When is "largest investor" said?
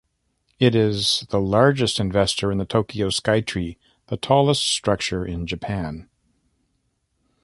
1.39-2.51